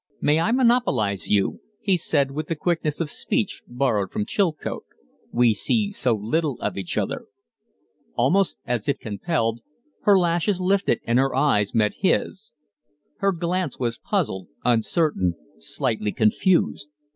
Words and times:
"May 0.19 0.39
I 0.39 0.51
monopolize 0.51 1.29
you?" 1.29 1.61
he 1.79 1.95
said, 1.95 2.31
with 2.31 2.47
the 2.47 2.55
quickness 2.55 2.99
of 2.99 3.07
speech 3.07 3.61
borrowed 3.67 4.11
from 4.11 4.25
Chilcote. 4.25 4.83
"We 5.31 5.53
see 5.53 5.91
so 5.91 6.15
little 6.15 6.57
of 6.59 6.75
each 6.75 6.97
other." 6.97 7.25
Almost 8.15 8.57
as 8.65 8.89
if 8.89 8.97
compelled, 8.97 9.59
her 10.01 10.17
lashes 10.17 10.59
lifted 10.59 11.01
and 11.03 11.19
her 11.19 11.35
eyes 11.35 11.75
met 11.75 11.97
his. 11.99 12.51
Her 13.19 13.31
glance 13.31 13.77
was 13.77 13.99
puzzled, 13.99 14.47
uncertain, 14.65 15.35
slightly 15.59 16.11
confused. 16.13 16.87